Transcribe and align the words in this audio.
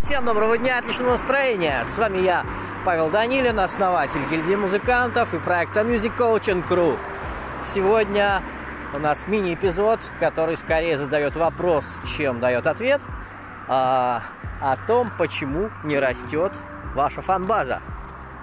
Всем 0.00 0.24
доброго 0.24 0.56
дня, 0.56 0.78
отличного 0.78 1.10
настроения! 1.10 1.84
С 1.84 1.98
вами 1.98 2.18
я, 2.18 2.46
Павел 2.86 3.10
Данилин, 3.10 3.60
основатель 3.60 4.24
гильдии 4.30 4.54
музыкантов 4.54 5.34
и 5.34 5.38
проекта 5.38 5.80
Music 5.80 6.16
Coaching 6.16 6.66
Crew. 6.66 6.98
Сегодня 7.62 8.42
у 8.94 8.98
нас 8.98 9.26
мини-эпизод, 9.26 10.00
который 10.18 10.56
скорее 10.56 10.96
задает 10.96 11.36
вопрос, 11.36 11.98
чем 12.16 12.40
дает 12.40 12.66
ответ, 12.66 13.02
а, 13.68 14.22
о 14.62 14.76
том, 14.86 15.10
почему 15.18 15.70
не 15.84 15.98
растет 15.98 16.56
ваша 16.94 17.20
фан-база. 17.20 17.82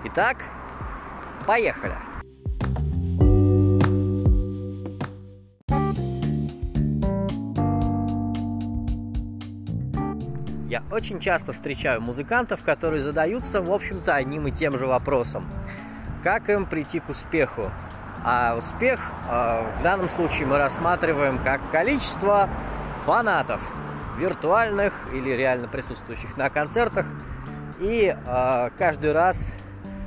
Итак, 0.03 0.37
поехали! 1.47 2.06
Я 10.77 10.83
очень 10.91 11.19
часто 11.19 11.53
встречаю 11.53 12.01
музыкантов, 12.01 12.61
которые 12.61 13.01
задаются, 13.01 13.63
в 13.63 13.71
общем-то, 13.71 14.13
одним 14.13 14.45
и 14.45 14.51
тем 14.51 14.77
же 14.77 14.85
вопросом. 14.85 15.49
Как 16.23 16.51
им 16.51 16.67
прийти 16.67 16.99
к 16.99 17.09
успеху? 17.09 17.71
А 18.23 18.55
успех 18.55 18.99
э, 19.27 19.71
в 19.79 19.81
данном 19.81 20.07
случае 20.07 20.45
мы 20.45 20.59
рассматриваем 20.59 21.39
как 21.39 21.61
количество 21.71 22.47
фанатов, 23.05 23.73
виртуальных 24.19 24.93
или 25.15 25.31
реально 25.31 25.67
присутствующих 25.67 26.37
на 26.37 26.51
концертах. 26.51 27.07
И 27.79 28.15
э, 28.15 28.69
каждый 28.77 29.13
раз 29.13 29.55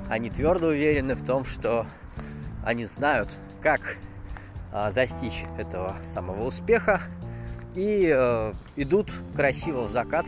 они 0.08 0.30
твердо 0.30 0.68
уверены 0.68 1.16
в 1.16 1.24
том, 1.24 1.44
что 1.46 1.84
они 2.64 2.84
знают, 2.84 3.36
как 3.60 3.96
э, 4.72 4.92
достичь 4.92 5.46
этого 5.58 5.96
самого 6.04 6.44
успеха 6.44 7.00
и 7.74 8.08
идут 8.76 9.12
красиво 9.34 9.82
в 9.82 9.88
закат 9.88 10.26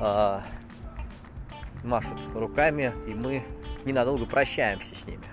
э, 0.00 0.40
машут 1.84 2.18
руками, 2.34 2.92
и 3.06 3.14
мы 3.14 3.42
ненадолго 3.84 4.26
прощаемся 4.26 4.94
с 4.94 5.06
ними. 5.06 5.24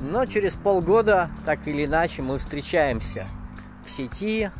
Но 0.00 0.26
через 0.26 0.54
полгода, 0.56 1.30
так 1.46 1.66
или 1.66 1.86
иначе, 1.86 2.20
мы 2.20 2.36
встречаемся 2.36 3.26
в 3.84 3.90
сети, 3.90 4.50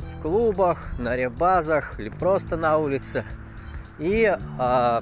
в 0.00 0.20
клубах, 0.20 0.98
на 0.98 1.16
ребазах 1.16 2.00
или 2.00 2.08
просто 2.08 2.56
на 2.56 2.76
улице. 2.76 3.24
И 4.00 4.36
э, 4.58 5.00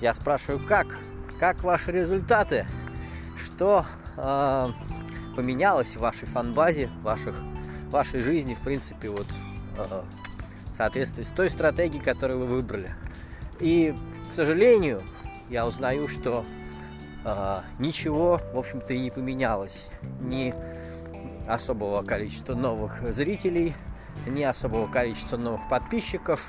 я 0.00 0.14
спрашиваю, 0.14 0.64
как? 0.64 0.86
Как 1.40 1.62
ваши 1.64 1.90
результаты? 1.90 2.66
Что 3.58 3.84
э, 4.16 4.70
поменялось 5.34 5.96
в 5.96 5.98
вашей 5.98 6.28
фанбазе, 6.28 6.90
в 7.00 7.02
ваших, 7.02 7.34
в 7.88 7.90
вашей 7.90 8.20
жизни, 8.20 8.54
в 8.54 8.60
принципе, 8.60 9.10
вот 9.10 9.26
э, 9.76 10.02
в 10.70 10.76
соответствии 10.76 11.24
с 11.24 11.30
той 11.30 11.50
стратегией, 11.50 12.00
которую 12.00 12.38
вы 12.38 12.46
выбрали. 12.46 12.94
И, 13.58 13.96
к 14.30 14.32
сожалению, 14.32 15.02
я 15.50 15.66
узнаю, 15.66 16.06
что 16.06 16.44
э, 17.24 17.56
ничего, 17.80 18.40
в 18.54 18.58
общем-то, 18.58 18.94
и 18.94 19.00
не 19.00 19.10
поменялось. 19.10 19.88
Ни 20.20 20.54
особого 21.48 22.04
количества 22.04 22.54
новых 22.54 23.12
зрителей, 23.12 23.74
ни 24.24 24.44
особого 24.44 24.86
количества 24.86 25.36
новых 25.36 25.68
подписчиков. 25.68 26.46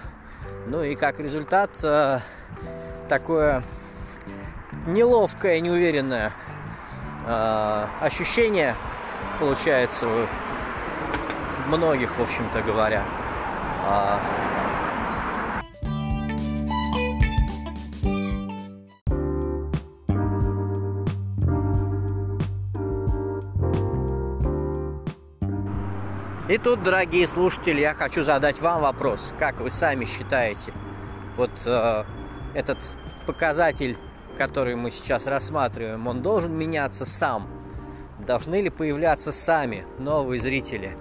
Ну 0.67 0.83
и 0.83 0.93
как 0.93 1.19
результат 1.19 1.71
э, 1.81 2.19
такое 3.07 3.63
неловкое, 4.85 5.59
неуверенное 5.59 6.33
э, 7.29 7.87
ощущение 8.01 8.75
получается 9.39 10.07
многих, 11.67 12.17
в 12.17 12.21
общем-то 12.21 12.61
говоря. 12.61 13.03
А, 13.85 14.19
И 26.49 26.57
тут, 26.57 26.81
дорогие 26.81 27.27
слушатели, 27.27 27.79
я 27.79 27.93
хочу 27.93 28.23
задать 28.23 28.59
вам 28.59 28.81
вопрос. 28.81 29.35
Как 29.37 29.59
вы 29.59 29.69
сами 29.69 30.03
считаете, 30.03 30.73
вот 31.37 31.51
э, 31.63 32.03
этот 32.55 32.89
показатель 33.27 33.99
который 34.39 34.75
мы 34.77 34.89
сейчас 34.89 35.27
рассматриваем, 35.27 36.07
он 36.07 36.21
должен 36.21 36.57
меняться 36.57 37.05
сам? 37.05 37.49
Должны 38.25 38.61
ли 38.61 38.69
появляться 38.69 39.33
сами 39.33 39.83
новые 39.99 40.39
зрители? 40.39 40.95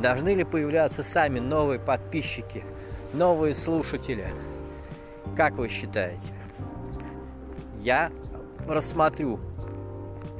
Должны 0.00 0.34
ли 0.34 0.42
появляться 0.42 1.04
сами 1.04 1.38
новые 1.38 1.78
подписчики, 1.78 2.64
новые 3.12 3.54
слушатели? 3.54 4.28
Как 5.36 5.54
вы 5.54 5.68
считаете? 5.68 6.32
Я 7.78 8.10
рассмотрю 8.66 9.38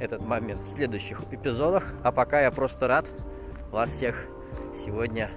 этот 0.01 0.21
момент 0.21 0.61
в 0.63 0.67
следующих 0.67 1.21
эпизодах, 1.31 1.93
а 2.03 2.11
пока 2.11 2.41
я 2.41 2.51
просто 2.51 2.89
рад 2.89 3.09
вас 3.71 3.91
всех 3.91 4.25
сегодня 4.73 5.31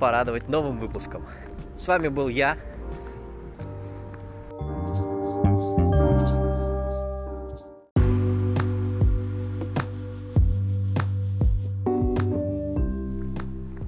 порадовать 0.00 0.48
новым 0.48 0.78
выпуском. 0.78 1.26
С 1.76 1.86
вами 1.86 2.08
был 2.08 2.28
я, 2.28 2.56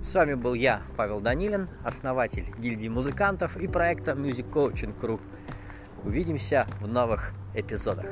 С 0.07 0.15
вами 0.15 0.35
был 0.35 0.55
я, 0.55 0.83
Павел 0.97 1.21
Данилин, 1.21 1.69
основатель 1.83 2.47
гильдии 2.61 2.87
музыкантов 2.87 3.57
и 3.57 3.67
проекта 3.67 4.13
Music 4.13 4.49
Coaching 4.53 4.97
Crew. 4.97 5.21
Увидимся 6.05 6.65
в 6.81 6.87
новых 6.87 7.33
эпизодах. 7.57 8.07